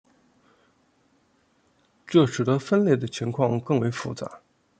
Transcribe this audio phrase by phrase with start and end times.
[2.07, 4.41] 这使得分类的情况更为复杂。